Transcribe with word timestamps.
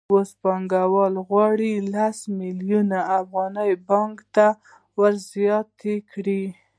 اوس 0.13 0.29
پانګوال 0.41 1.13
غواړي 1.27 1.71
لس 1.93 2.17
میلیونه 2.39 2.97
افغانۍ 3.19 3.71
پانګې 3.87 4.25
ته 4.35 4.47
ورزیاتې 4.99 5.95
کړي 6.11 6.43